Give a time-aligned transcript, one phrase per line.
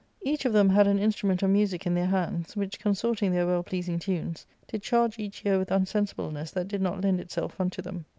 [0.23, 3.61] Each of them had an instrument of music in their hands, which, consorting their well
[3.61, 8.05] pleasing tunes, did charge each ear with unsensibleness that did not lend itself linto them.